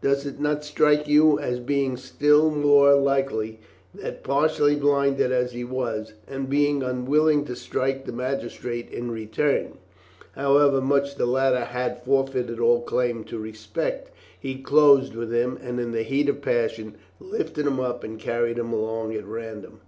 Does 0.00 0.24
it 0.24 0.40
not 0.40 0.64
strike 0.64 1.06
you 1.06 1.38
as 1.38 1.60
being 1.60 1.98
still 1.98 2.50
more 2.50 2.94
likely 2.94 3.60
that, 3.94 4.22
partially 4.22 4.74
blinded 4.74 5.30
as 5.32 5.52
he 5.52 5.64
was, 5.64 6.14
and 6.26 6.48
being 6.48 6.82
unwilling 6.82 7.44
to 7.44 7.54
strike 7.54 8.06
the 8.06 8.12
magistrate 8.12 8.88
in 8.90 9.10
return, 9.10 9.76
however 10.32 10.80
much 10.80 11.16
the 11.16 11.26
latter 11.26 11.66
had 11.66 12.02
forfeited 12.04 12.58
all 12.58 12.80
claim 12.80 13.22
to 13.24 13.38
respect, 13.38 14.10
he 14.40 14.62
closed 14.62 15.14
with 15.14 15.30
him, 15.30 15.58
and 15.62 15.78
in 15.78 15.92
the 15.92 16.04
heat 16.04 16.30
of 16.30 16.40
passion 16.40 16.94
lifted 17.20 17.66
him 17.66 17.78
up 17.78 18.02
and 18.02 18.18
carried 18.18 18.56
him 18.56 18.72
along 18.72 19.12
at 19.14 19.26
random?" 19.26 19.82